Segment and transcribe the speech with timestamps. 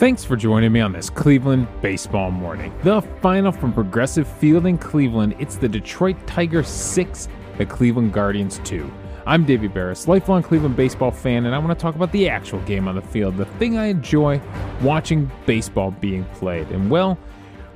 [0.00, 2.72] Thanks for joining me on this Cleveland baseball morning.
[2.84, 5.36] The final from Progressive Field in Cleveland.
[5.38, 7.28] It's the Detroit Tigers 6,
[7.58, 8.90] the Cleveland Guardians 2.
[9.26, 12.60] I'm Davey Berris, lifelong Cleveland baseball fan, and I want to talk about the actual
[12.60, 14.40] game on the field, the thing I enjoy
[14.80, 16.68] watching baseball being played.
[16.70, 17.18] And well,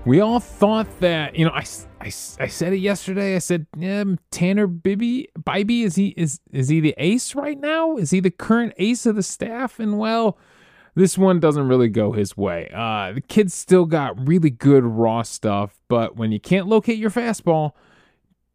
[0.07, 1.67] we all thought that, you know, I,
[2.01, 3.37] I, I said it yesterday.
[3.37, 7.99] I said, yeah, Tanner Bibee, Bibee, is he is is he the ace right now?
[7.99, 9.79] Is he the current ace of the staff?
[9.79, 10.39] And well,
[10.95, 12.71] this one doesn't really go his way.
[12.73, 17.11] Uh, the kid's still got really good raw stuff, but when you can't locate your
[17.11, 17.73] fastball,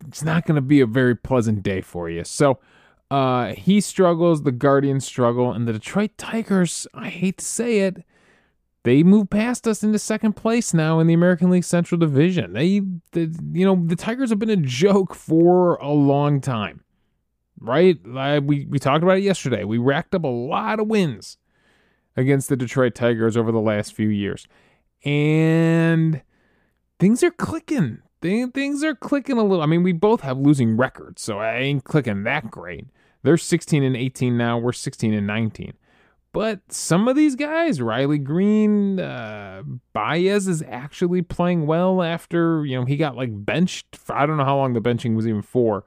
[0.08, 2.24] it's not going to be a very pleasant day for you.
[2.24, 2.60] So
[3.12, 8.06] uh, he struggles, the Guardians struggle, and the Detroit Tigers, I hate to say it,
[8.84, 12.54] they move past us into second place now in the American League Central Division.
[12.54, 12.80] They,
[13.12, 16.86] the, you know, the Tigers have been a joke for a long time,
[17.60, 17.98] right?
[18.06, 19.66] Uh, we we talked about it yesterday.
[19.66, 21.38] We racked up a lot of wins
[22.20, 24.48] against the Detroit Tigers over the last few years.
[25.06, 26.22] And
[27.00, 28.02] things are clicking.
[28.22, 29.64] Things are clicking a little.
[29.64, 32.88] I mean, we both have losing records, so I ain't clicking that great.
[33.24, 34.58] They're 16 and 18 now.
[34.58, 35.74] We're 16 and 19.
[36.32, 42.78] But some of these guys, Riley Greene, uh, Baez is actually playing well after, you
[42.78, 43.96] know, he got like benched.
[43.96, 45.86] For, I don't know how long the benching was even for.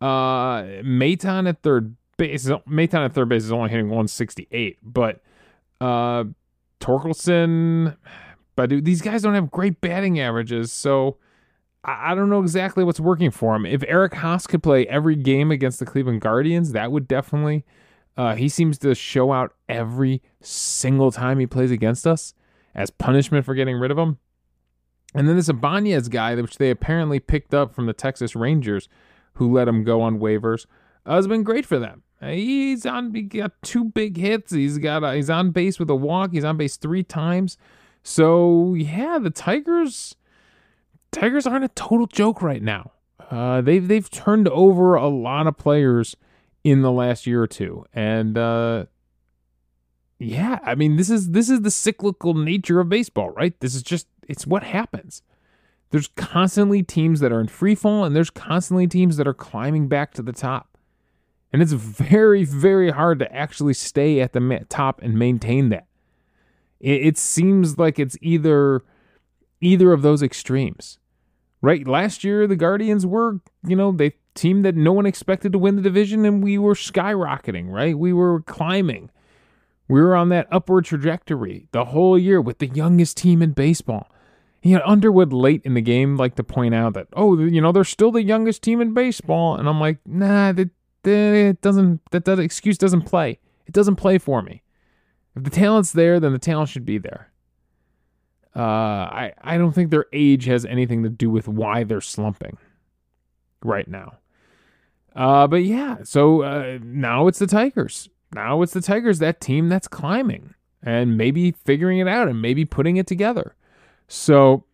[0.00, 5.22] Uh, Maton at third base, Maton at third base is only hitting 168, but
[5.80, 6.24] uh,
[6.80, 7.96] Torkelson,
[8.56, 11.16] but these guys don't have great batting averages, so
[11.84, 13.66] I, I don't know exactly what's working for him.
[13.66, 17.64] If Eric Haase could play every game against the Cleveland Guardians, that would definitely.
[18.16, 22.34] Uh, he seems to show out every single time he plays against us
[22.74, 24.18] as punishment for getting rid of him.
[25.14, 28.88] And then this Ibanez guy, which they apparently picked up from the Texas Rangers,
[29.34, 30.66] who let him go on waivers,
[31.06, 32.02] uh, has been great for them.
[32.22, 33.14] He's on.
[33.14, 34.52] He got two big hits.
[34.52, 35.02] He's got.
[35.02, 36.32] A, he's on base with a walk.
[36.32, 37.56] He's on base three times.
[38.02, 40.14] So yeah, the Tigers.
[41.12, 42.92] Tigers aren't a total joke right now.
[43.30, 46.16] Uh, they've they've turned over a lot of players
[46.62, 48.84] in the last year or two, and uh,
[50.18, 53.58] yeah, I mean this is this is the cyclical nature of baseball, right?
[53.60, 55.22] This is just it's what happens.
[55.90, 59.88] There's constantly teams that are in free fall, and there's constantly teams that are climbing
[59.88, 60.69] back to the top.
[61.52, 65.86] And it's very, very hard to actually stay at the top and maintain that.
[66.78, 68.82] It, it seems like it's either
[69.60, 70.98] either of those extremes.
[71.62, 71.86] Right?
[71.86, 75.76] Last year the Guardians were, you know, they team that no one expected to win
[75.76, 77.98] the division and we were skyrocketing, right?
[77.98, 79.10] We were climbing.
[79.88, 84.08] We were on that upward trajectory the whole year with the youngest team in baseball.
[84.62, 87.72] You know, Underwood late in the game like to point out that, oh, you know,
[87.72, 89.56] they're still the youngest team in baseball.
[89.56, 90.70] And I'm like, nah, that
[91.04, 93.38] it doesn't that, excuse doesn't play.
[93.66, 94.62] It doesn't play for me.
[95.36, 97.30] If the talent's there, then the talent should be there.
[98.54, 102.58] Uh, I I don't think their age has anything to do with why they're slumping
[103.62, 104.14] right now.
[105.14, 108.08] Uh, but yeah, so uh, now it's the Tigers.
[108.34, 112.64] Now it's the Tigers, that team that's climbing and maybe figuring it out and maybe
[112.64, 113.54] putting it together.
[114.08, 114.64] So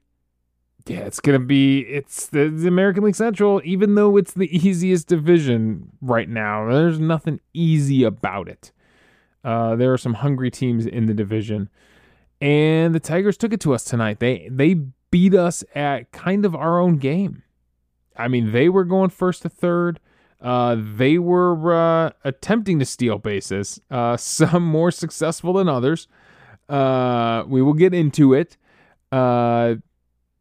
[0.87, 5.09] yeah, it's gonna be it's the, the, American League Central, even though it's the easiest
[5.09, 6.69] division right now.
[6.69, 8.73] There's nothing easy about it.
[9.43, 11.69] Uh, there are some hungry teams in the division,
[12.41, 14.21] and the Tigers took it to us tonight.
[14.21, 14.75] They they
[15.11, 17.43] beat us at kind of our own game.
[18.17, 20.01] I mean, they were going first to third.
[20.41, 23.81] Uh, they were uh, attempting to steal bases.
[23.91, 26.07] Uh, some more successful than others.
[26.69, 28.57] Uh, we will get into it.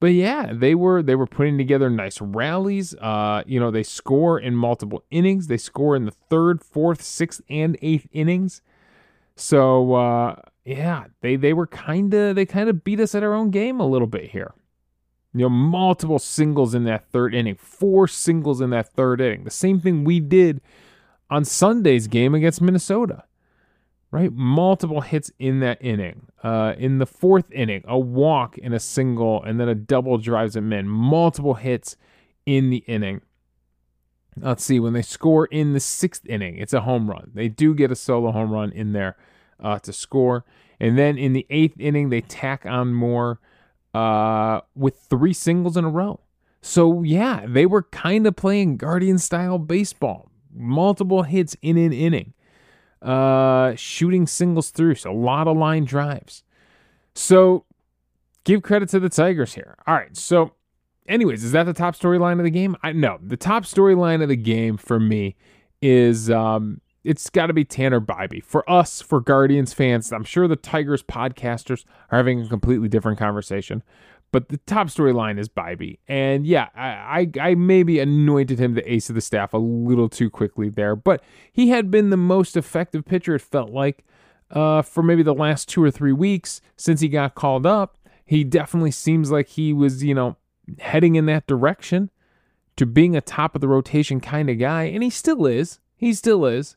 [0.05, 2.93] But yeah, they were they were putting together nice rallies.
[2.93, 5.47] Uh, you know, they score in multiple innings.
[5.47, 8.61] They score in the third, fourth, sixth, and eighth innings.
[9.35, 13.33] So uh, yeah, they they were kind of they kind of beat us at our
[13.33, 14.53] own game a little bit here.
[15.33, 19.43] You know, multiple singles in that third inning, four singles in that third inning.
[19.43, 20.61] The same thing we did
[21.31, 23.23] on Sunday's game against Minnesota
[24.15, 24.31] right?
[24.31, 26.27] Multiple hits in that inning.
[26.41, 30.55] Uh, in the fourth inning, a walk and a single, and then a double drives
[30.55, 30.87] him in.
[30.87, 31.97] Multiple hits
[32.45, 33.19] in the inning.
[34.37, 37.31] Let's see, when they score in the sixth inning, it's a home run.
[37.33, 39.17] They do get a solo home run in there
[39.61, 40.45] uh, to score.
[40.79, 43.41] And then in the eighth inning, they tack on more
[43.93, 46.21] uh, with three singles in a row.
[46.61, 50.31] So, yeah, they were kind of playing Guardian style baseball.
[50.53, 52.33] Multiple hits in an inning
[53.01, 54.95] uh, shooting singles through.
[54.95, 56.43] So a lot of line drives.
[57.13, 57.65] So
[58.43, 59.75] give credit to the Tigers here.
[59.85, 60.15] All right.
[60.15, 60.53] So,
[61.07, 62.75] anyways, is that the top storyline of the game?
[62.81, 63.17] I no.
[63.21, 65.35] The top storyline of the game for me
[65.81, 68.43] is um, it's got to be Tanner Bibee.
[68.43, 73.19] For us, for Guardians fans, I'm sure the Tigers podcasters are having a completely different
[73.19, 73.83] conversation.
[74.35, 75.99] But the top storyline is Bibee.
[76.09, 80.09] And yeah, I, I, I maybe anointed him the ace of the staff a little
[80.09, 80.93] too quickly there.
[80.93, 81.23] But
[81.53, 84.03] he had been the most effective pitcher, it felt like,
[84.51, 87.97] uh, for maybe the last two or three weeks since he got called up.
[88.25, 90.35] He definitely seems like he was, you know,
[90.79, 92.09] heading in that direction
[92.75, 94.83] to being a top of the rotation kind of guy.
[94.83, 95.79] And he still is.
[95.95, 96.75] He still is.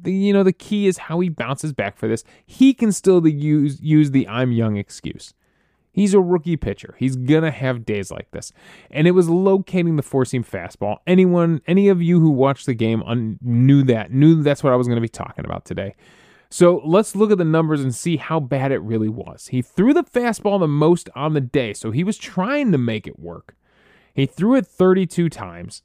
[0.00, 2.22] The, you know, the key is how he bounces back for this.
[2.46, 5.34] He can still use use the I'm young excuse.
[5.94, 6.96] He's a rookie pitcher.
[6.98, 8.52] He's gonna have days like this.
[8.90, 10.98] And it was locating the four seam fastball.
[11.06, 14.76] Anyone, any of you who watched the game un- knew that, knew that's what I
[14.76, 15.94] was gonna be talking about today.
[16.50, 19.46] So let's look at the numbers and see how bad it really was.
[19.48, 23.06] He threw the fastball the most on the day, so he was trying to make
[23.06, 23.54] it work.
[24.14, 25.82] He threw it 32 times.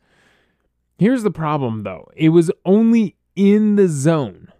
[0.98, 4.52] Here's the problem, though it was only in the zone.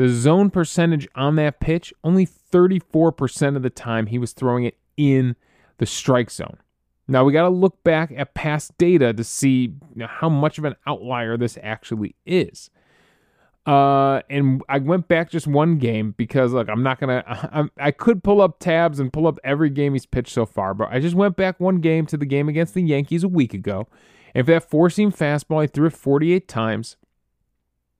[0.00, 4.78] The zone percentage on that pitch, only 34% of the time he was throwing it
[4.96, 5.36] in
[5.76, 6.56] the strike zone.
[7.06, 10.76] Now we got to look back at past data to see how much of an
[10.86, 12.70] outlier this actually is.
[13.66, 17.22] Uh, and I went back just one game because look, I'm not gonna.
[17.78, 20.72] I, I could pull up tabs and pull up every game he's pitched so far,
[20.72, 23.52] but I just went back one game to the game against the Yankees a week
[23.52, 23.86] ago.
[24.34, 26.96] And for that four seam fastball, he threw it 48 times,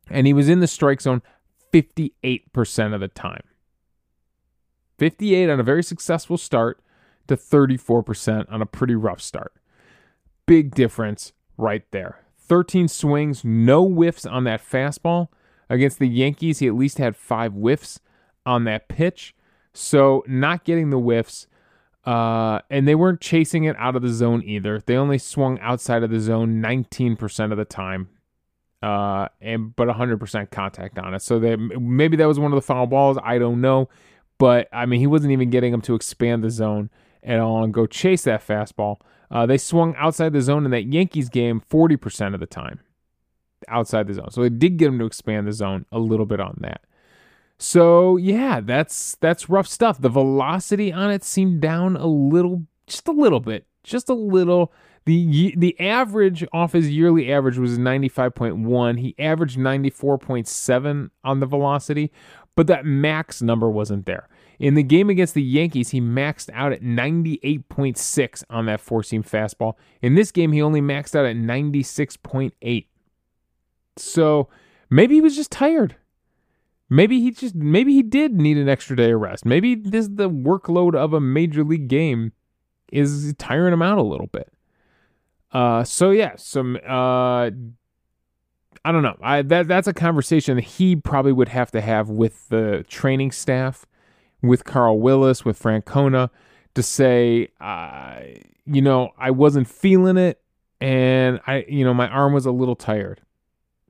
[0.09, 1.21] and he was in the strike zone
[1.73, 3.43] 58% of the time.
[4.99, 6.81] 58 on a very successful start
[7.27, 9.55] to 34% on a pretty rough start.
[10.47, 12.21] Big difference right there.
[12.39, 15.29] 13 swings, no whiffs on that fastball
[15.71, 18.01] Against the Yankees, he at least had five whiffs
[18.45, 19.37] on that pitch.
[19.73, 21.47] So not getting the whiffs.
[22.05, 24.81] Uh, and they weren't chasing it out of the zone either.
[24.85, 28.09] They only swung outside of the zone 19% of the time.
[28.83, 31.21] Uh, and but 100% contact on it.
[31.23, 33.19] So that maybe that was one of the foul balls.
[33.23, 33.89] I don't know.
[34.39, 36.89] But I mean, he wasn't even getting him to expand the zone
[37.23, 38.97] at all and go chase that fastball.
[39.31, 42.81] Uh, they swung outside the zone in that Yankees game 40% of the time
[43.69, 44.31] outside the zone.
[44.31, 46.83] So it did get him to expand the zone a little bit on that.
[47.59, 50.01] So yeah, that's that's rough stuff.
[50.01, 54.73] The velocity on it seemed down a little, just a little bit, just a little.
[55.07, 59.01] The the average off his yearly average was 95.1.
[59.01, 62.13] He averaged 94.7 on the velocity,
[62.55, 64.29] but that max number wasn't there.
[64.59, 69.23] In the game against the Yankees, he maxed out at 98.6 on that four seam
[69.23, 69.75] fastball.
[70.03, 72.87] In this game, he only maxed out at 96.8.
[73.97, 74.49] So
[74.91, 75.97] maybe he was just tired.
[76.91, 79.47] Maybe he just maybe he did need an extra day of rest.
[79.47, 82.33] Maybe this the workload of a major league game
[82.93, 84.53] is tiring him out a little bit.
[85.53, 87.51] Uh, so yeah, some uh,
[88.85, 89.17] I don't know.
[89.21, 93.33] I that that's a conversation that he probably would have to have with the training
[93.33, 93.87] staff,
[94.43, 96.31] with Carl Willis, with Francona,
[96.75, 98.21] to say, uh,
[98.65, 100.41] you know, I wasn't feeling it,
[100.81, 103.21] and I, you know, my arm was a little tired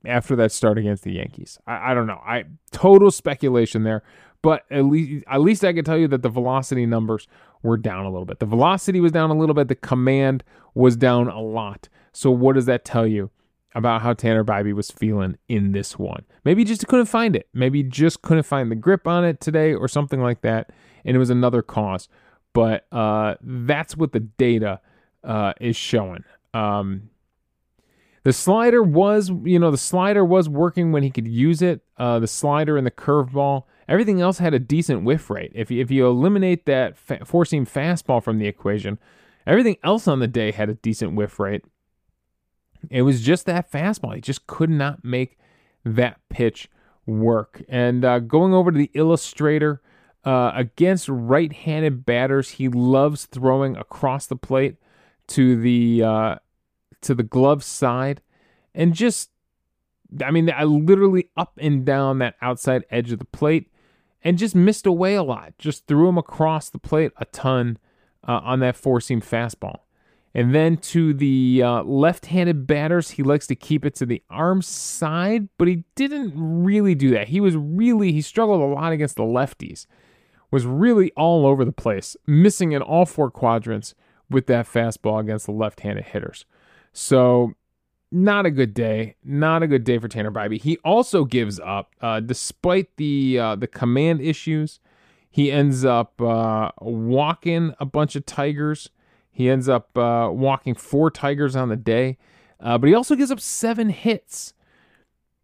[0.05, 1.59] after that start against the Yankees.
[1.67, 2.21] I, I don't know.
[2.25, 4.03] I total speculation there,
[4.41, 7.27] but at least at least I can tell you that the velocity numbers
[7.63, 8.39] were down a little bit.
[8.39, 9.67] The velocity was down a little bit.
[9.67, 10.43] The command
[10.73, 11.89] was down a lot.
[12.13, 13.29] So what does that tell you
[13.73, 16.23] about how Tanner Bibee was feeling in this one?
[16.43, 17.47] Maybe just couldn't find it.
[17.53, 20.71] Maybe just couldn't find the grip on it today or something like that,
[21.05, 22.07] and it was another cause.
[22.53, 24.81] But uh, that's what the data
[25.23, 26.23] uh, is showing.
[26.53, 27.09] Um,
[28.23, 31.81] the slider was, you know, the slider was working when he could use it.
[31.97, 35.51] Uh, the slider and the curveball, everything else had a decent whiff rate.
[35.53, 38.97] If you, if you eliminate that fa- four seam fastball from the equation,
[39.45, 41.65] everything else on the day had a decent whiff rate.
[42.89, 44.15] It was just that fastball.
[44.15, 45.37] He just could not make
[45.83, 46.69] that pitch
[47.05, 47.63] work.
[47.67, 49.81] And uh, going over to the illustrator
[50.23, 54.77] uh, against right handed batters, he loves throwing across the plate
[55.27, 56.35] to the uh,
[57.01, 58.21] to the glove side
[58.73, 59.31] and just
[60.23, 63.70] I mean, I literally up and down that outside edge of the plate
[64.23, 65.53] and just missed away a lot.
[65.57, 67.77] Just threw him across the plate a ton
[68.27, 69.79] uh, on that four seam fastball.
[70.33, 74.23] And then to the uh, left handed batters, he likes to keep it to the
[74.29, 77.27] arm side, but he didn't really do that.
[77.27, 79.87] He was really, he struggled a lot against the lefties,
[80.49, 83.93] was really all over the place, missing in all four quadrants
[84.29, 86.45] with that fastball against the left handed hitters.
[86.93, 87.53] So,
[88.11, 89.15] not a good day.
[89.23, 90.61] Not a good day for Tanner Bibee.
[90.61, 94.79] He also gives up, uh, despite the uh, the command issues.
[95.29, 98.89] He ends up uh, walking a bunch of tigers.
[99.31, 102.17] He ends up uh, walking four tigers on the day,
[102.59, 104.53] uh, but he also gives up seven hits.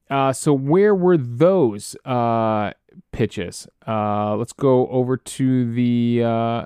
[0.09, 2.71] Uh, so where were those uh,
[3.12, 3.67] pitches?
[3.88, 6.65] Uh, let's go over to the uh,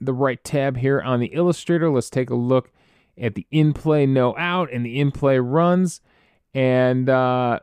[0.00, 1.90] the right tab here on the illustrator.
[1.90, 2.70] Let's take a look
[3.18, 6.00] at the in play no out and the in play runs.
[6.54, 7.60] And uh,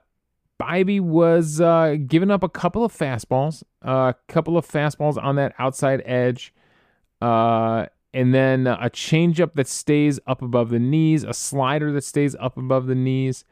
[0.62, 5.54] Bibee was uh, giving up a couple of fastballs, a couple of fastballs on that
[5.58, 6.54] outside edge,
[7.22, 12.36] uh, and then a changeup that stays up above the knees, a slider that stays
[12.40, 13.46] up above the knees,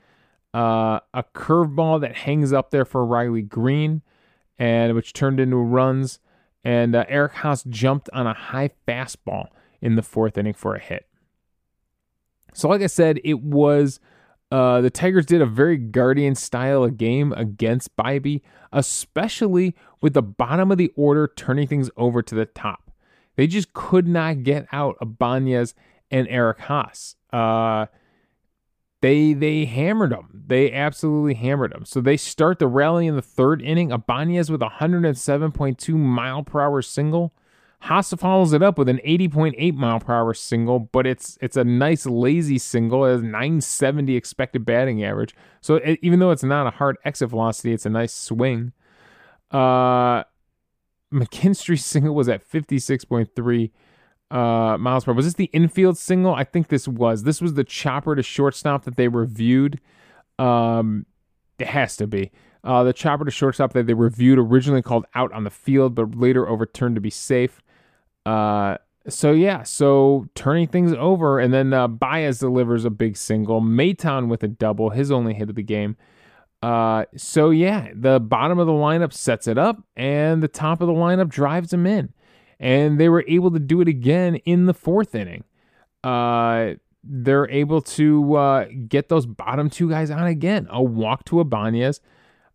[0.54, 4.02] uh, a curveball that hangs up there for Riley Greene,
[4.58, 6.20] and which turned into runs.
[6.64, 9.48] And uh, Eric Haase jumped on a high fastball
[9.82, 11.09] in the fourth inning for a hit.
[12.54, 14.00] So, like I said, it was
[14.52, 18.42] uh, the Tigers did a very Guardian style of game against Bibee,
[18.72, 22.92] especially with the bottom of the order turning things over to the top.
[23.36, 25.76] They just could not get out Ibanez
[26.12, 27.16] and Eric Haase.
[27.32, 27.86] Uh,
[29.02, 30.44] they they hammered them.
[30.48, 31.86] They absolutely hammered them.
[31.86, 33.92] So they start the rally in the third inning.
[33.92, 37.34] Ibanez with a 107.2 mile per hour single.
[37.84, 41.64] Haase follows it up with an 80.8 mile per hour single, but it's it's a
[41.64, 43.06] nice lazy single.
[43.06, 45.34] It has 970 expected batting average.
[45.62, 48.74] So it, even though it's not a hard exit velocity, it's a nice swing.
[49.50, 50.24] Uh,
[51.14, 53.72] McKinstry's single was at 56.3
[54.30, 55.16] uh, miles per hour.
[55.16, 56.36] Was this the infield single?
[56.36, 57.24] I think this was.
[57.24, 59.80] This was the chopper to shortstop that they reviewed.
[60.38, 61.06] Um,
[61.58, 62.32] it has to be.
[62.64, 66.16] Uh, the chopper to shortstop that they reviewed originally called out on the field, but
[66.16, 67.62] later overturned to be safe.
[68.30, 73.60] Uh, so yeah, so turning things over, and then uh, Baez delivers a big single.
[73.60, 75.98] Maton with a double, his only hit of the game.
[76.62, 80.88] Uh, so yeah, the bottom of the lineup sets it up, and the top of
[80.88, 82.14] the lineup drives him in,
[82.60, 85.44] and they were able to do it again in the fourth inning.
[86.04, 90.68] Uh, they're able to uh, get those bottom two guys on again.
[90.70, 92.00] A walk to Ibanez,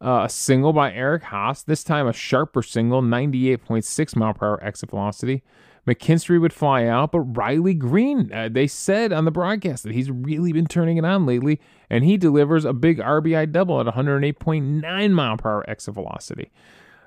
[0.05, 1.65] uh, a single by Eric Haase.
[1.65, 5.43] This time a sharper single, 98.6 mile per hour exit velocity.
[5.87, 10.11] McKinstry would fly out, but Riley Greene, uh, they said on the broadcast that he's
[10.11, 15.13] really been turning it on lately, and he delivers a big RBI double at 108.9
[15.13, 16.51] mile per hour exit velocity.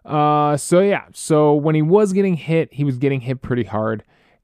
[0.05, 4.03] Uh, so yeah, so when he was getting hit, he was getting hit pretty hard.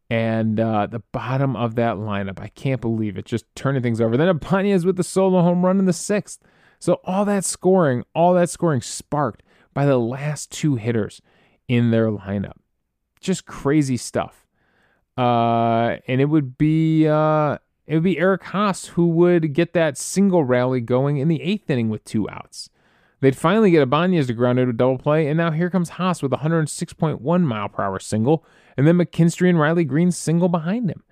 [0.09, 4.17] And uh, the bottom of that lineup, I can't believe it, just turning things over.
[4.17, 6.39] Then Ibanez with the solo home run in the sixth.
[6.83, 9.41] So all that scoring, all that scoring sparked
[9.73, 11.21] by the last two hitters
[11.69, 12.57] in their lineup
[13.23, 14.45] just crazy stuff.
[15.17, 19.97] Uh, and it would be uh, it would be Eric Haase who would get that
[19.97, 22.69] single rally going in the eighth inning with two outs.
[23.21, 26.21] They'd finally get Ibanez to ground out a double play, and now here comes Haase
[26.21, 28.43] with a 106.1 mile per hour single,
[28.75, 31.03] and then McKinstry and Riley Greene single behind him.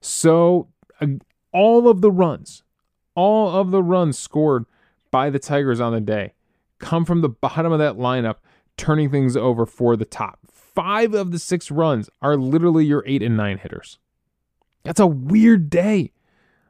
[0.00, 0.66] So
[1.00, 1.06] uh,
[1.52, 2.64] all of the runs,
[3.14, 4.64] all of the runs scored
[5.10, 6.34] by the Tigers on the day
[6.80, 8.36] come from the bottom of that lineup,
[8.76, 13.22] turning things over for the top five of the six runs are literally your eight
[13.22, 13.98] and nine hitters.
[14.82, 16.12] That's a weird day.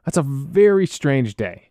[0.04, 1.70] That's a very strange day.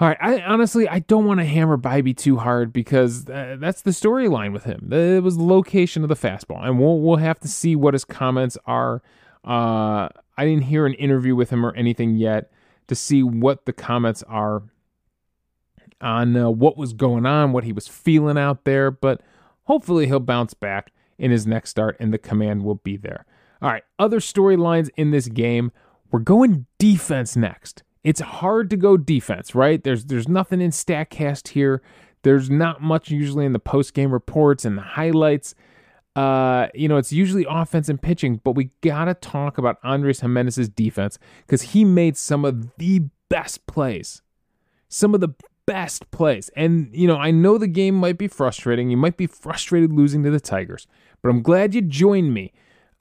[0.00, 3.82] All right, I honestly I don't want to hammer Bibee too hard because uh, that's
[3.82, 4.92] the storyline with him.
[4.92, 8.04] It was the location of the fastball, and we'll we'll have to see what his
[8.04, 9.02] comments are.
[9.44, 12.50] Uh, I didn't hear an interview with him or anything yet
[12.88, 14.64] to see what the comments are
[16.00, 19.20] on uh, what was going on, what he was feeling out there, but
[19.64, 23.24] hopefully he'll bounce back in his next start, and the command will be there.
[23.62, 25.72] All right, other storylines in this game.
[26.10, 27.82] We're going defense next.
[28.02, 29.82] It's hard to go defense, right?
[29.82, 31.82] There's there's nothing in Statcast here.
[32.22, 35.54] There's not much usually in the post game reports and the highlights.
[36.14, 40.68] Uh, you know, it's usually offense and pitching, but we gotta talk about Andres Giménez's
[40.68, 44.22] defense because he made some of the best plays,
[44.88, 45.30] some of the
[45.66, 46.50] best plays.
[46.56, 48.90] And you know, I know the game might be frustrating.
[48.90, 50.86] You might be frustrated losing to the Tigers,
[51.22, 52.52] but I'm glad you joined me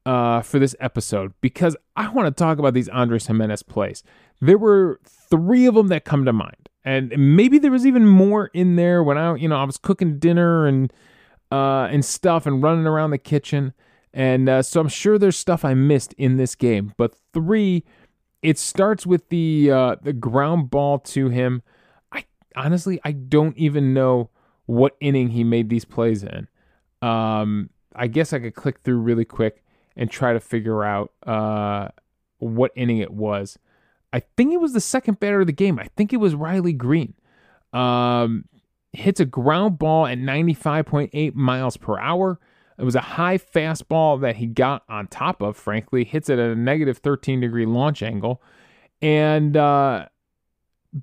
[0.06, 4.04] uh, for this episode because I want to talk about these Andres Giménez plays.
[4.42, 8.48] There were three of them that come to mind, and maybe there was even more
[8.54, 10.92] in there when I, you know, I was cooking dinner and
[11.52, 13.74] uh, and stuff and running around the kitchen,
[14.14, 16.94] and uh, so I'm sure there's stuff I missed in this game.
[16.98, 17.84] But three,
[18.42, 21.64] it starts with the uh, the ground ball to him.
[22.56, 24.30] Honestly I don't even know
[24.66, 26.48] what inning he made these plays in.
[27.02, 29.64] Um, I guess I could click through really quick
[29.96, 31.90] and try to figure out uh,
[32.40, 33.58] what inning it was.
[34.12, 35.80] I think it was the second batter of the game.
[35.80, 37.16] I think it was Riley Greene.
[37.74, 38.46] Um,
[38.94, 42.40] hits a ground ball at 95.8 miles per hour.
[42.78, 46.04] It was a high fastball that he got on top of, frankly.
[46.04, 48.42] Hits it at a negative 13 degree launch angle.
[49.02, 50.08] And uh,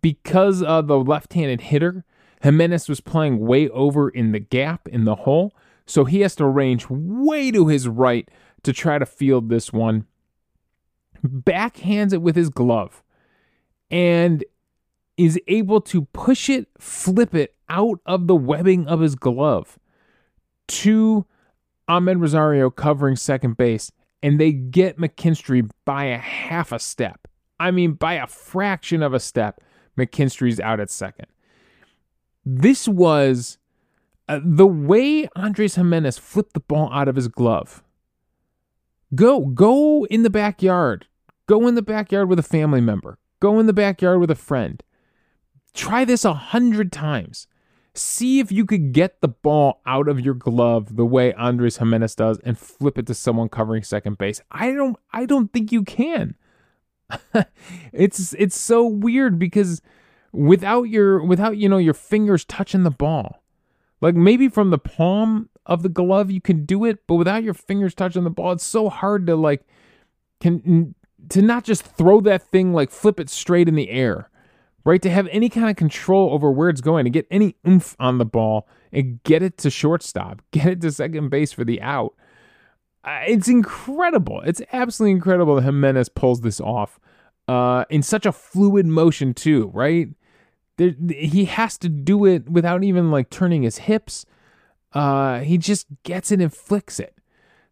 [0.03, 2.05] because of the left handed hitter,
[2.43, 5.55] Giménez was playing way over in the gap in the hole,
[5.87, 8.29] so he has to range way to his right
[8.63, 10.07] to try to field this one.
[11.27, 13.03] Backhands it with his glove
[13.91, 14.45] and
[15.17, 19.79] is able to push it, flip it out of the webbing of his glove
[20.69, 21.27] to
[21.89, 23.91] Amed Rosario covering second base,
[24.23, 27.27] and they get McKinstry by a half a step.
[27.59, 29.61] I mean, by a fraction of a step,
[30.01, 31.27] McKinstry's out at second.
[32.45, 33.59] This was
[34.29, 37.83] uh, the way Andres Giménez flipped the ball out of his glove.
[39.15, 41.07] Go, go in the backyard.
[41.47, 43.19] Go in the backyard with a family member.
[43.41, 44.83] Go in the backyard with a friend.
[45.75, 47.47] Try this a hundred times.
[47.93, 52.15] See if you could get the ball out of your glove the way Andres Giménez
[52.15, 54.41] does and flip it to someone covering second base.
[54.51, 56.37] I don't I don't think you can.
[57.93, 59.83] it's it's so weird because
[60.33, 63.43] without your without you know your fingers touching the ball.
[64.01, 67.55] Like maybe from the palm of the glove you can do it, but without your
[67.55, 69.67] fingers touching the ball, it's so hard to like
[70.41, 70.95] can
[71.29, 74.31] to not just throw that thing like flip it straight in the air,
[74.85, 75.03] right?
[75.03, 78.19] To have any kind of control over where it's going, to get any oomph on
[78.19, 82.15] the ball and get it to shortstop, get it to second base for the out.
[83.05, 84.43] It's incredible.
[84.43, 87.01] It's absolutely incredible that Giménez pulls this off
[87.49, 90.09] uh, in such a fluid motion too, right?
[90.77, 94.27] There, he has to do it without even like turning his hips.
[94.93, 97.17] Uh, he just gets it and flicks it.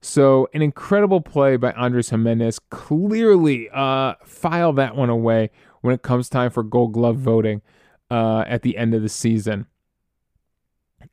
[0.00, 2.60] So an incredible play by Andres Giménez.
[2.70, 7.62] Clearly, uh, file that one away when it comes time for Gold Glove voting
[8.10, 9.66] uh, at the end of the season.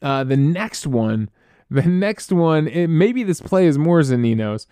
[0.01, 1.29] Uh, the next one,
[1.69, 4.67] the next one, it, maybe this play is more Zunino's,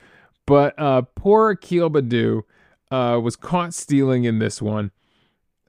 [0.45, 2.43] but uh, poor Akil Baddoo
[2.91, 4.91] uh, was caught stealing in this one.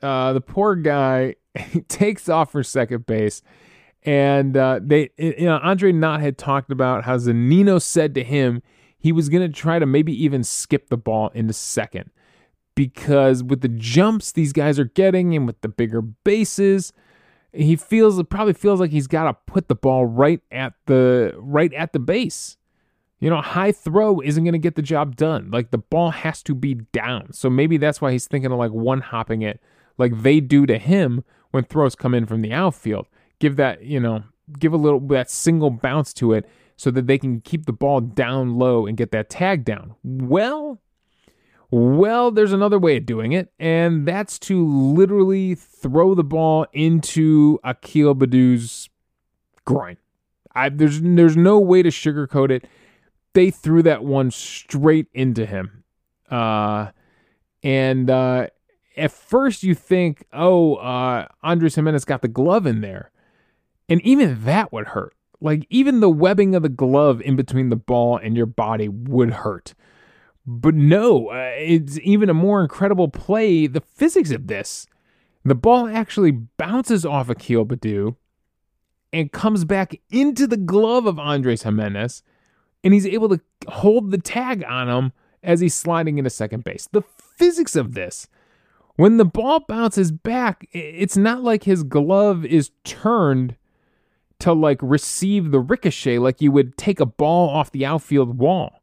[0.03, 1.37] Uh, the poor guy
[1.89, 3.43] takes off for second base.
[4.03, 8.63] And uh, they, you know, Andre Knott had talked about how Zunino said to him
[8.99, 12.11] he was going to try to maybe even skip the ball into second
[12.75, 16.93] because with the jumps these guys are getting and with the bigger bases,
[17.55, 21.35] he feels it probably feels like he's got to put the ball right at the
[21.39, 22.57] right at the base.
[23.21, 25.51] You know, high throw isn't going to get the job done.
[25.51, 27.33] Like the ball has to be down.
[27.33, 29.61] So maybe that's why he's thinking of like one hopping it
[29.97, 33.07] like they do to him when throws come in from the outfield.
[33.39, 34.25] Give that, you know,
[34.59, 38.01] give a little that single bounce to it so that they can keep the ball
[38.01, 39.95] down low and get that tag down.
[40.03, 40.81] Well,
[41.75, 47.59] well, there's another way of doing it, and that's to literally throw the ball into
[47.65, 48.89] Akil Baddoo's
[49.65, 49.97] groin.
[50.55, 52.67] I, there's there's no way to sugarcoat it.
[53.33, 55.83] They threw that one straight into him,
[56.31, 56.91] uh,
[57.65, 58.47] and uh,
[58.97, 63.11] at first you think, oh, uh, Andres Giménez got the glove in there.
[63.89, 65.15] And even that would hurt.
[65.41, 69.31] Like, even the webbing of the glove in between the ball and your body would
[69.33, 69.75] hurt.
[70.47, 73.67] But no, uh, it's even a more incredible play.
[73.67, 74.87] The physics of this
[75.45, 78.17] the ball actually bounces off Akil Baddoo
[79.13, 82.23] and comes back into the glove of Andres Giménez,
[82.83, 86.89] and he's able to hold the tag on him as he's sliding into second base.
[86.91, 88.27] The physics of this
[88.97, 93.57] when the ball bounces back, it's not like his glove is turned
[94.39, 98.81] to like receive the ricochet like you would take a ball off the outfield wall.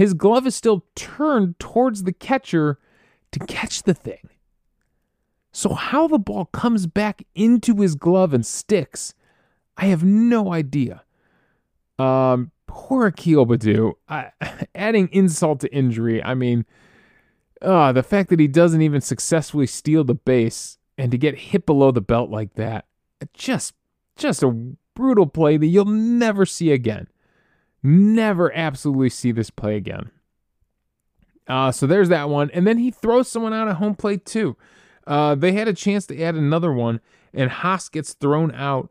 [0.00, 2.78] His glove is still turned towards the catcher
[3.32, 4.30] to catch the thing.
[5.52, 9.12] So, how the ball comes back into his glove and sticks,
[9.76, 11.02] I have no idea.
[11.98, 13.92] Um, poor Akil Baddoo.
[14.08, 14.30] I,
[14.74, 16.64] adding insult to injury, I mean,
[17.60, 21.66] uh, the fact that he doesn't even successfully steal the base and to get hit
[21.66, 22.86] below the belt like that,
[23.34, 23.74] just
[24.16, 24.48] just a
[24.94, 27.06] brutal play that you'll never see again.
[27.82, 30.10] Never absolutely see this play again.
[31.46, 32.50] Uh, so there's that one.
[32.52, 34.56] And then he throws someone out at home plate too.
[35.06, 37.00] Uh, they had a chance to add another one,
[37.34, 38.90] and Haase gets thrown out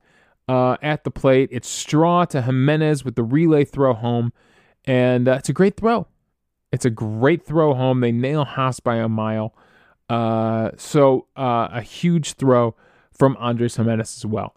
[0.49, 1.49] uh, at the plate.
[1.51, 4.33] It's Straw to Giménez with the relay throw home,
[4.85, 6.07] and uh, it's a great throw.
[6.71, 8.01] It's a great throw home.
[8.01, 9.55] They nail Haase by a mile.
[10.09, 12.75] Uh, so uh, a huge throw
[13.11, 14.55] from Andres Giménez as well.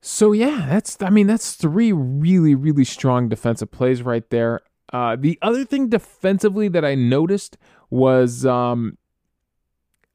[0.00, 4.60] So yeah, that's I mean that's three really really strong defensive plays right there.
[4.92, 7.56] Uh, the other thing defensively that I noticed
[7.90, 8.98] was um,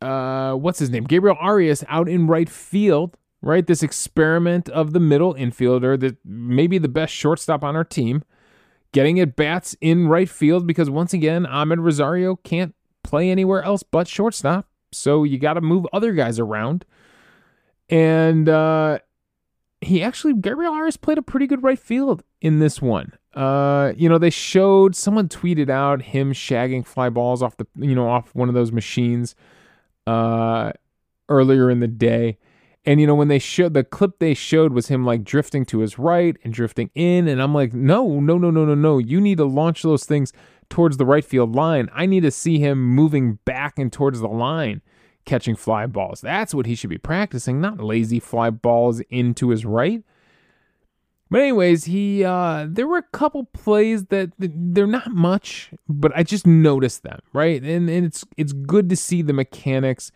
[0.02, 1.06] uh, what's his name?
[1.06, 3.17] Gabriel Arias out in right field.
[3.41, 8.24] Right, this experiment of the middle infielder that maybe the best shortstop on our team
[8.95, 13.84] getting at bats in right field because once again, Amed Rosario can't play anywhere else
[13.84, 14.69] but shortstop.
[14.93, 16.86] So you got to move other guys around.
[17.89, 19.00] And uh,
[19.81, 23.13] he actually, Gabriel Arias played a pretty good right field in this one.
[23.33, 27.93] Uh, you know, they showed someone tweeted out him shagging fly balls off the, you
[27.93, 29.35] know, off one of those machines
[30.07, 30.71] uh,
[31.29, 32.38] earlier in the day.
[32.85, 35.79] And you know, when they showed the clip they showed was him like drifting to
[35.79, 37.27] his right and drifting in.
[37.27, 38.99] And I'm like, no, no, no, no, no, no.
[38.99, 40.31] You need to launch those things
[40.69, 41.89] towards the right field line.
[41.93, 44.81] I need to see him moving back and towards the line,
[45.25, 46.21] catching fly balls.
[46.21, 50.03] That's what he should be practicing, not lazy fly balls into his right.
[51.29, 56.23] But anyways, he uh there were a couple plays that they're not much, but I
[56.23, 57.61] just noticed them, right?
[57.61, 60.11] And, and it's it's good to see the mechanics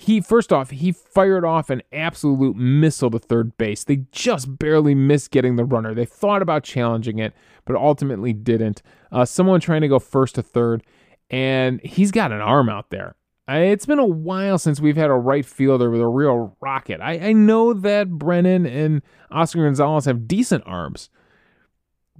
[0.00, 4.94] he first off he fired off an absolute missile to third base they just barely
[4.94, 7.34] missed getting the runner they thought about challenging it
[7.66, 8.80] but ultimately didn't
[9.12, 10.82] uh, someone trying to go first to third
[11.28, 13.14] and he's got an arm out there
[13.58, 17.12] it's been a while since we've had a right fielder with a real rocket i,
[17.18, 21.10] I know that brennan and oscar gonzalez have decent arms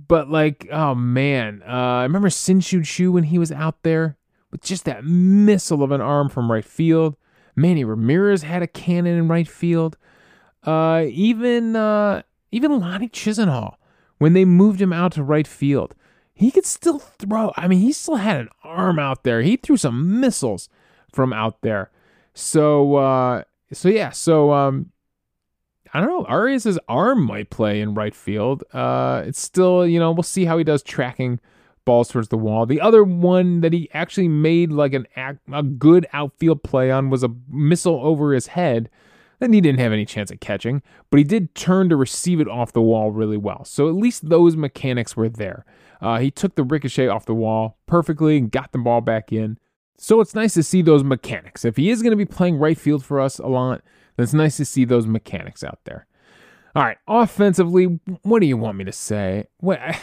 [0.09, 4.17] but like oh man uh, i remember Shin-Soo Choo when he was out there
[4.51, 7.17] with just that missile of an arm from right field
[7.57, 9.97] Manny Ramirez had a cannon in right field.
[10.65, 13.75] Uh, even uh, even Lonnie Chisenhall,
[14.19, 15.95] when they moved him out to right field,
[16.35, 17.53] he could still throw.
[17.57, 19.43] I mean, he still had an arm out there.
[19.43, 20.69] He threw some missiles
[21.13, 21.91] from out there.
[22.35, 24.91] So uh, so yeah, so um,
[25.93, 26.27] I don't know.
[26.29, 28.63] Arias's arm might play in right field.
[28.73, 31.41] Uh, it's still, you know, we'll see how he does tracking
[31.85, 32.67] balls towards the wall.
[32.67, 37.11] The other one that he actually made like an act, a good outfield play on
[37.11, 38.89] was a missile over his head
[39.41, 42.49] that he didn't have any chance at catching, but he did turn to receive it
[42.49, 43.65] off the wall really well.
[43.65, 45.65] So at least those mechanics were there.
[46.01, 49.59] Uh, he took the ricochet off the wall perfectly and got the ball back in.
[50.03, 51.63] So it's nice to see those mechanics.
[51.63, 53.83] If he is going to be playing right field for us a lot,
[54.17, 56.07] then it's nice to see those mechanics out there.
[56.75, 59.49] All right, offensively, what do you want me to say?
[59.59, 59.79] What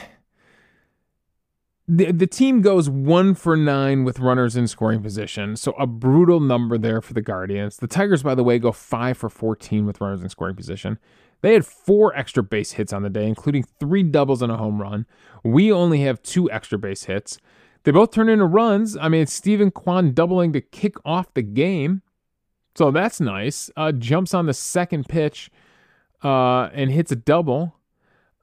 [1.87, 6.39] the, the team goes one for nine with runners in scoring position, so a brutal
[6.39, 7.77] number there for the Guardians.
[7.77, 10.99] The Tigers, by the way, go five for 14 with runners in scoring position.
[11.41, 14.79] They had four extra base hits on the day, including three doubles and a home
[14.79, 15.07] run.
[15.43, 17.39] We only have two extra base hits.
[17.87, 18.97] They both turn into runs.
[18.97, 22.01] I mean, Steven Kwan doubling to kick off the game.
[22.75, 23.71] So that's nice.
[23.77, 25.49] Uh, jumps on the second pitch
[26.21, 27.77] uh, and hits a double.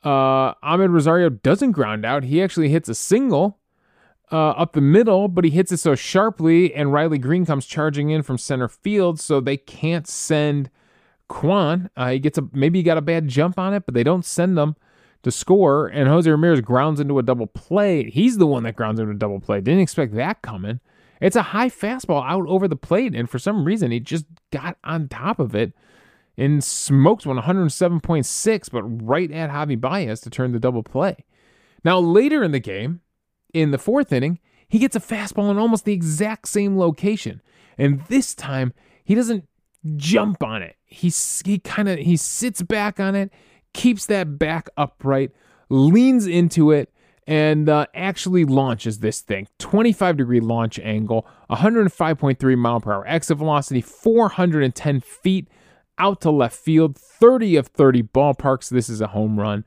[0.02, 2.24] Uh, Amed Rosario doesn't ground out.
[2.24, 3.58] He actually hits a single
[4.32, 8.08] uh, up the middle, but he hits it so sharply, and Riley Greene comes charging
[8.08, 10.70] in from center field, so they can't send
[11.28, 11.90] Kwan.
[11.94, 14.24] Uh, he gets a maybe he got a bad jump on it, but they don't
[14.24, 14.76] send them
[15.24, 15.88] to score.
[15.88, 18.08] And Jose Ramirez grounds into a double play.
[18.08, 19.60] He's the one that grounds into a double play.
[19.60, 20.80] Didn't expect that coming.
[21.20, 24.76] It's a high fastball out over the plate, and for some reason he just got
[24.84, 25.72] on top of it
[26.36, 31.24] and smoked 107.6, but right at Javi Baez to turn the double play.
[31.84, 33.00] Now, later in the game,
[33.52, 37.40] in the fourth inning, he gets a fastball in almost the exact same location.
[37.78, 38.72] And this time,
[39.04, 39.46] he doesn't
[39.96, 40.76] jump on it.
[40.84, 41.12] He,
[41.44, 43.32] he kind of he sits back on it,
[43.74, 45.32] keeps that back upright,
[45.68, 46.90] leans into it,
[47.26, 49.48] and uh, actually launches this thing.
[49.58, 55.48] 25 degree launch angle, 105.3 mile per hour exit velocity, 410 feet
[55.98, 58.68] out to left field, 30 of 30 ballparks.
[58.68, 59.64] This is a home run.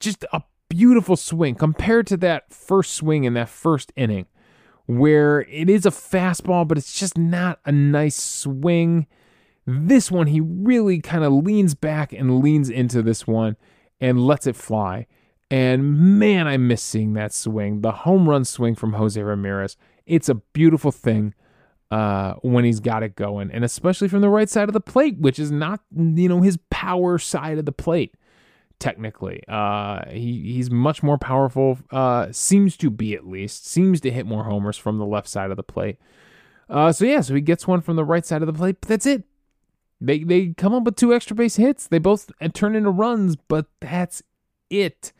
[0.00, 4.26] Just a beautiful swing compared to that first swing in that first inning,
[4.86, 9.06] where it is a fastball, but it's just not a nice swing.
[9.66, 13.56] This one, he really kind of leans back and leans into this one
[14.00, 15.06] and lets it fly.
[15.50, 17.80] And man, I miss seeing that swing.
[17.80, 19.76] The home run swing from Jose Ramirez.
[20.06, 21.34] It's a beautiful thing
[21.90, 25.18] uh, when he's got it going, and especially from the right side of the plate,
[25.18, 28.14] which is not you know his power side of the plate.
[28.80, 31.78] Technically, uh, he he's much more powerful.
[31.90, 35.50] Uh, seems to be at least seems to hit more homers from the left side
[35.50, 35.98] of the plate.
[36.68, 38.88] Uh, so yeah, so he gets one from the right side of the plate, but
[38.88, 39.22] that's it.
[40.00, 41.86] They they come up with two extra base hits.
[41.86, 44.22] They both turn into runs, but that's
[44.70, 45.12] it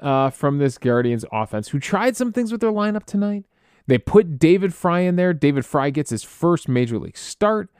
[0.00, 3.46] uh, from this Guardians offense, who tried some things with their lineup tonight.
[3.86, 5.32] They put David Fry in there.
[5.32, 7.70] David Fry gets his first major league start.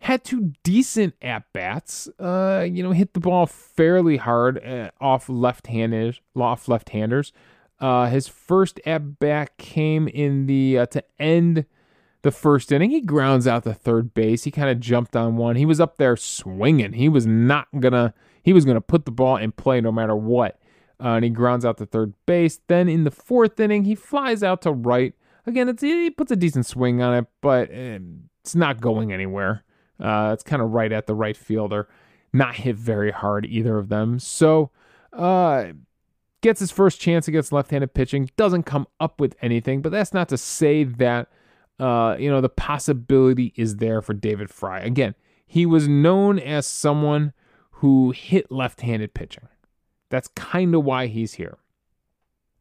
[0.00, 2.08] Had two decent at bats.
[2.20, 6.20] Uh, you know, hit the ball fairly hard uh, off left-handers.
[6.36, 7.32] Off left-handers.
[7.80, 11.64] Uh, his first at bat came in the uh, to end
[12.22, 12.90] the first inning.
[12.90, 14.44] He grounds out the third base.
[14.44, 15.56] He kind of jumped on one.
[15.56, 16.94] He was up there swinging.
[16.94, 18.14] He was not gonna.
[18.42, 20.60] He was gonna put the ball in play no matter what.
[21.00, 22.58] Uh, and he grounds out the third base.
[22.66, 25.14] Then in the fourth inning, he flies out to right
[25.48, 27.98] Again, it's he puts a decent swing on it, but eh,
[28.42, 29.64] it's not going anywhere.
[29.98, 31.88] Uh, it's kind of right at the right fielder.
[32.34, 34.18] Not hit very hard, either of them.
[34.18, 34.70] So,
[35.10, 35.68] uh,
[36.42, 38.30] gets his first chance against left handed pitching.
[38.36, 41.30] Doesn't come up with anything, but that's not to say that,
[41.78, 44.80] uh, you know, the possibility is there for David Fry.
[44.80, 45.14] Again,
[45.46, 47.32] he was known as someone
[47.70, 49.48] who hit left handed pitching.
[50.10, 51.58] That's kind of why he's here.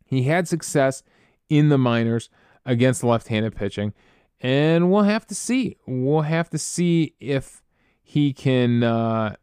[0.05, 1.03] He had success
[1.49, 2.29] in the minors
[2.65, 3.93] against left handed pitching,
[4.39, 5.77] and we'll have to see.
[5.85, 7.61] We'll have to see if
[8.01, 9.35] he can uh,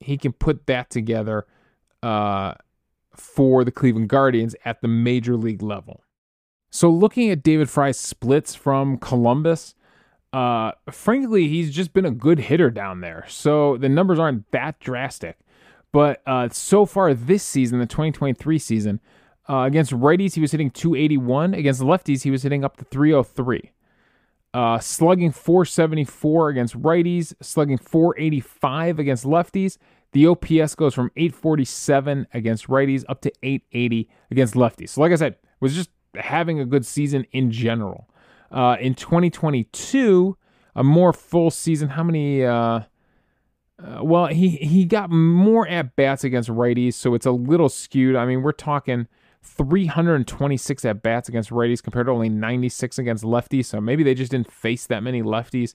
[0.00, 1.46] he can put that together
[2.02, 2.54] uh,
[3.14, 6.02] for the Cleveland Guardians at the major league level.
[6.70, 9.74] So, looking at David Fry's splits from Columbus,
[10.32, 13.24] uh, frankly, he's just been a good hitter down there.
[13.28, 15.38] So the numbers aren't that drastic.
[15.92, 19.00] But uh, so far this season, the 2023 season,
[19.48, 21.54] uh, against righties, he was hitting 281.
[21.54, 23.72] Against lefties, he was hitting up to 303.
[24.52, 29.78] Uh, slugging 474 against righties, slugging 485 against lefties.
[30.12, 34.90] The OPS goes from 847 against righties up to 880 against lefties.
[34.90, 38.08] So, like I said, was just having a good season in general.
[38.50, 40.36] Uh, in 2022,
[40.74, 41.90] a more full season.
[41.90, 42.44] How many?
[42.44, 42.80] Uh,
[43.80, 48.16] uh, well, he he got more at bats against righties, so it's a little skewed.
[48.16, 49.06] I mean, we're talking
[49.42, 53.66] 326 at bats against righties compared to only 96 against lefties.
[53.66, 55.74] So maybe they just didn't face that many lefties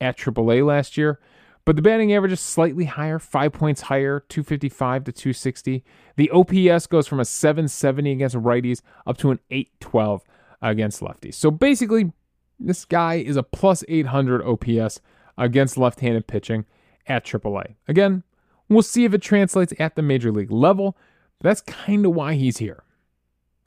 [0.00, 1.18] at AAA last year.
[1.64, 5.84] But the batting average is slightly higher, five points higher, 255 to 260.
[6.16, 10.24] The OPS goes from a 770 against righties up to an 812
[10.62, 11.34] against lefties.
[11.34, 12.12] So basically,
[12.58, 15.00] this guy is a plus 800 OPS
[15.36, 16.66] against left handed pitching
[17.06, 17.76] at AAA.
[17.88, 18.22] Again,
[18.68, 20.96] we'll see if it translates at the major league level.
[21.40, 22.84] that's kind of why he's here.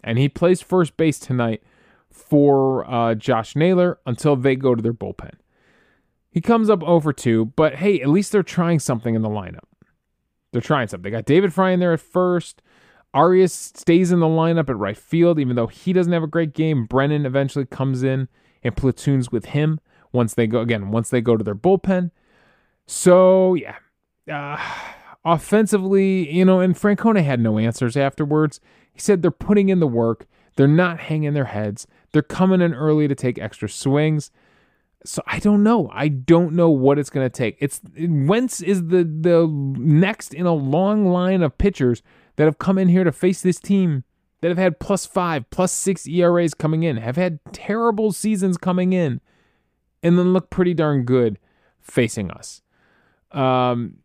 [0.04, 1.64] And he plays first base tonight
[2.12, 5.36] for uh, Josh Naylor until they go to their bullpen.
[6.34, 9.68] He comes up over 2, but hey, at least they're trying something in the lineup.
[10.52, 11.04] They're trying something.
[11.04, 12.64] They got David Fry in there at first.
[13.14, 16.54] Arias stays in the lineup at right field, even though he doesn't have a great
[16.54, 16.86] game.
[16.86, 18.30] Brennan eventually comes in
[18.64, 19.80] and platoons with him
[20.12, 22.10] once they go again, once they go to their bullpen.
[22.88, 23.76] So yeah.
[24.28, 24.58] Uh,
[25.24, 28.60] offensively, you know, and Francona had no answers afterwards.
[28.92, 30.26] He said they're putting in the work.
[30.56, 31.86] They're not hanging their heads.
[32.12, 34.32] They're coming in early to take extra swings.
[35.06, 35.90] So I don't know.
[35.94, 37.58] I don't know what it's going to take.
[37.60, 42.02] It's Wentz is the the next in a long line of pitchers
[42.36, 44.04] that have come in here to face this team
[44.42, 48.92] that have had plus five, plus six ERAs coming in, have had terrible seasons coming
[48.92, 49.22] in,
[50.02, 51.40] and then look pretty darn good
[51.80, 52.62] facing us.
[53.32, 54.00] Um,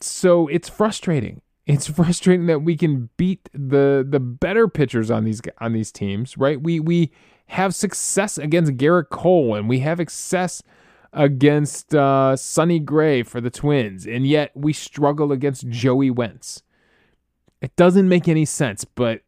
[0.00, 1.42] so it's frustrating.
[1.66, 6.38] It's frustrating that we can beat the the better pitchers on these on these teams,
[6.38, 6.60] right?
[6.60, 7.12] We we
[7.48, 10.62] have success against Gerrit Cole and we have success
[11.12, 16.62] against uh, Sonny Gray for the Twins, and yet we struggle against Joey Wentz.
[17.62, 19.22] It doesn't make any sense, but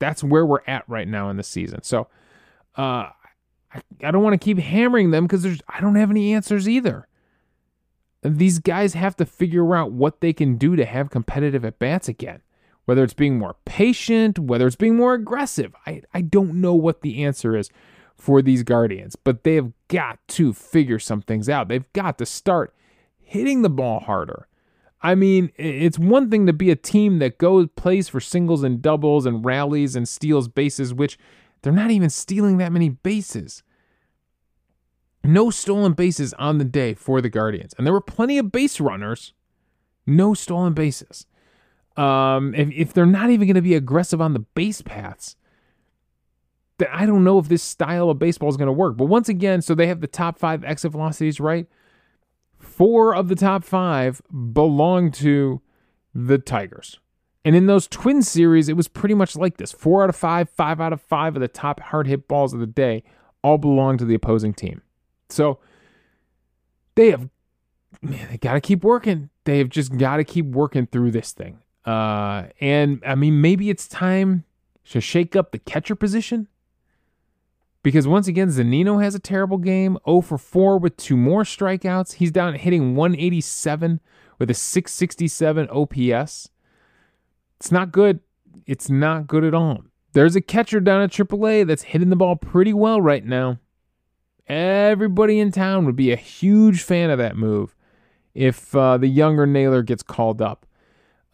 [0.00, 1.82] that's where we're at right now in the season.
[1.82, 2.08] So
[2.76, 3.10] uh,
[3.72, 6.68] I, I don't want to keep hammering them because there's I don't have any answers
[6.68, 7.06] either.
[8.22, 12.08] These guys have to figure out what they can do to have competitive at bats
[12.08, 12.40] again.
[12.84, 15.74] Whether it's being more patient, whether it's being more aggressive.
[15.86, 17.70] I, I don't know what the answer is
[18.16, 21.68] for these Guardians, but they have got to figure some things out.
[21.68, 22.74] They've got to start
[23.18, 24.48] hitting the ball harder.
[25.02, 28.80] I mean, it's one thing to be a team that goes plays for singles and
[28.80, 31.18] doubles and rallies and steals bases, which
[31.60, 33.62] they're not even stealing that many bases.
[35.22, 37.74] No stolen bases on the day for the Guardians.
[37.76, 39.32] And there were plenty of base runners.
[40.06, 41.26] No stolen bases.
[41.96, 45.36] Um, if, if they're not even going to be aggressive on the base paths,
[46.78, 48.96] then I don't know if this style of baseball is going to work.
[48.96, 51.68] But once again, so they have the top five exit velocities, right?
[52.64, 54.20] four of the top five
[54.52, 55.60] belong to
[56.14, 56.98] the Tigers.
[57.44, 59.70] And in those twin series, it was pretty much like this.
[59.70, 62.60] Four out of five, five out of five of the top hard hit balls of
[62.60, 63.04] the day
[63.42, 64.80] all belong to the opposing team.
[65.28, 65.58] So
[66.94, 67.28] they have,
[68.00, 69.28] man, they got to keep working.
[69.44, 71.58] They have just got to keep working through this thing.
[71.84, 74.44] Uh, and I mean, maybe it's time
[74.90, 76.48] to shake up the catcher position.
[77.82, 82.14] Because once again, Zunino has a terrible game, 0 for 4 with two more strikeouts.
[82.14, 84.00] He's down hitting 187
[84.38, 86.48] with a 667 OPS.
[87.60, 88.20] It's not good.
[88.66, 89.82] It's not good at all.
[90.14, 93.58] There's a catcher down at AAA that's hitting the ball pretty well right now.
[94.46, 97.74] Everybody in town would be a huge fan of that move
[98.34, 100.66] if uh, the younger Naylor gets called up.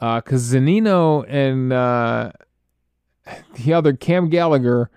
[0.00, 2.32] Because uh, Zunino and uh,
[3.54, 4.90] the other Cam Gallagher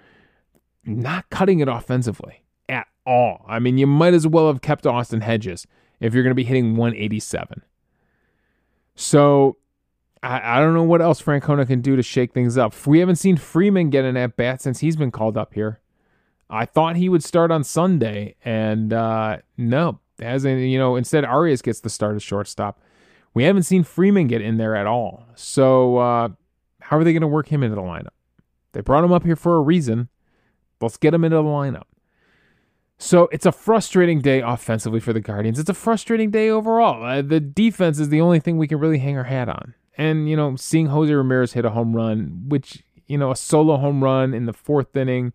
[0.86, 3.46] not cutting it offensively at all.
[3.48, 5.68] I mean, you might as well have kept Austin Hedges
[6.00, 7.64] if you're going to be hitting 187.
[8.96, 9.58] So
[10.22, 12.74] I, I don't know what else Francona can do to shake things up.
[12.88, 15.80] We haven't seen Freeman get an at bat since he's been called up here.
[16.50, 20.62] I thought he would start on Sunday, and uh, no, hasn't.
[20.62, 22.80] You know, instead Arias gets the start as shortstop.
[23.34, 25.26] We haven't seen Freeman get in there at all.
[25.36, 26.30] So uh,
[26.82, 28.14] how are they going to work him into the lineup?
[28.74, 30.10] They brought him up here for a reason.
[30.82, 31.84] Let's get him into the lineup.
[32.98, 35.60] So it's a frustrating day offensively for the Guardians.
[35.60, 37.04] It's a frustrating day overall.
[37.04, 39.74] Uh, the defense is the only thing we can really hang our hat on.
[39.98, 43.78] And, you know, seeing Jose Ramirez hit a home run, which, you know, a solo
[43.78, 45.34] home run in the fourth inning,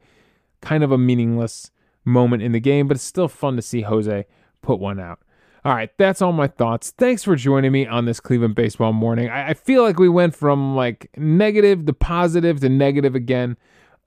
[0.60, 1.70] kind of a meaningless
[2.04, 4.26] moment in the game, but it's still fun to see Jose
[4.62, 5.20] put one out.
[5.64, 6.92] All right, that's all my thoughts.
[6.96, 9.28] Thanks for joining me on this Cleveland baseball morning.
[9.28, 13.56] I, I feel like we went from like negative to positive to negative again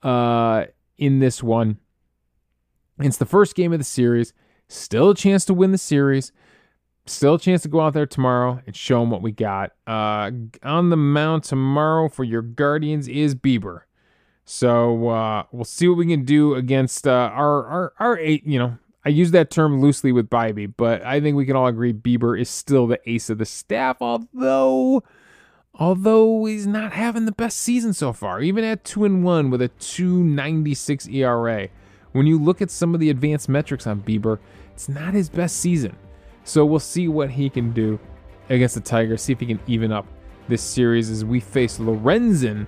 [0.02, 0.64] uh,
[0.96, 1.78] in this one.
[2.98, 4.32] It's the first game of the series.
[4.68, 6.32] Still a chance to win the series.
[7.04, 9.72] Still a chance to go out there tomorrow and show them what we got.
[9.86, 10.30] Uh,
[10.62, 13.80] on the mound tomorrow for your Guardians is Bieber.
[14.44, 18.46] So uh, we'll see what we can do against uh, our our our eight.
[18.46, 21.66] You know, I use that term loosely with Bibee, but I think we can all
[21.66, 23.96] agree Bieber is still the ace of the staff.
[24.00, 25.02] Although,
[25.74, 29.60] although he's not having the best season so far, even at two and one with
[29.60, 31.68] a two ninety six ERA.
[32.12, 34.38] When you look at some of the advanced metrics on Bieber,
[34.74, 35.96] it's not his best season.
[36.44, 37.98] So we'll see what he can do
[38.50, 39.22] against the Tigers.
[39.22, 40.06] See if he can even up
[40.48, 42.66] this series as we face Lorenzen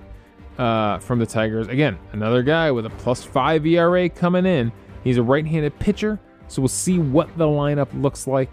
[0.57, 1.67] uh, from the Tigers.
[1.67, 4.71] Again, another guy with a plus five ERA coming in.
[5.05, 8.51] He's a right handed pitcher, so we'll see what the lineup looks like.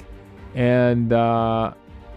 [0.55, 1.73] And uh,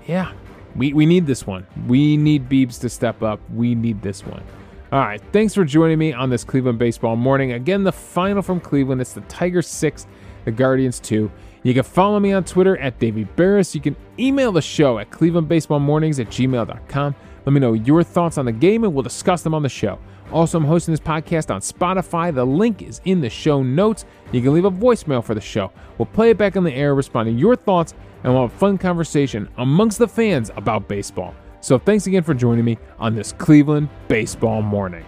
[0.06, 0.34] yeah,
[0.76, 1.65] we, we need this one.
[1.88, 3.39] We need Beebs to step up.
[3.52, 4.43] We need this one.
[4.91, 7.54] All right, thanks for joining me on this Cleveland baseball morning.
[7.54, 9.02] Again, the final from Cleveland.
[9.02, 10.06] It's the Tigers 6,
[10.43, 11.32] the Guardians 2.
[11.63, 13.74] You can follow me on Twitter at Davey Berris.
[13.74, 17.15] You can email the show at clevelandbaseballmornings at gmail.com.
[17.45, 19.98] Let me know your thoughts on the game and we'll discuss them on the show.
[20.36, 22.36] Also, I'm hosting this podcast on Spotify.
[22.36, 24.04] The link is in the show notes.
[24.34, 25.71] You can leave a voicemail for the show.
[25.98, 28.58] We'll play it back on the air, responding to your thoughts, and we'll have a
[28.58, 31.34] fun conversation amongst the fans about baseball.
[31.62, 35.06] So, thanks again for joining me on this Cleveland baseball morning.